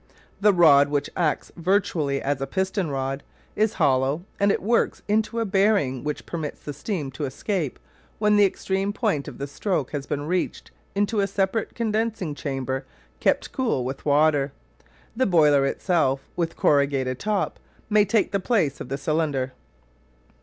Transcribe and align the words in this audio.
The 0.39 0.51
rod, 0.51 0.89
which 0.89 1.11
acts 1.15 1.51
virtually 1.55 2.23
as 2.23 2.41
a 2.41 2.47
piston 2.47 2.89
rod, 2.89 3.21
is 3.55 3.73
hollow, 3.75 4.23
and 4.39 4.51
it 4.51 4.63
works 4.63 5.03
into 5.07 5.39
a 5.39 5.45
bearing 5.45 6.03
which 6.03 6.25
permits 6.25 6.61
the 6.63 6.73
steam 6.73 7.11
to 7.11 7.25
escape 7.25 7.77
when 8.17 8.35
the 8.35 8.43
extreme 8.43 8.93
point 8.93 9.27
of 9.27 9.37
the 9.37 9.45
stroke 9.45 9.91
has 9.91 10.07
been 10.07 10.23
reached 10.25 10.71
into 10.95 11.19
a 11.19 11.27
separate 11.27 11.75
condensing 11.75 12.33
chamber 12.33 12.83
kept 13.19 13.51
cool 13.51 13.85
with 13.85 14.03
water. 14.03 14.51
The 15.15 15.27
boiler 15.27 15.67
itself, 15.67 16.21
with 16.35 16.57
corrugated 16.57 17.19
top, 17.19 17.59
may 17.87 18.03
take 18.03 18.31
the 18.31 18.39
place 18.39 18.81
of 18.81 18.89
the 18.89 18.97
cylinder. 18.97 19.51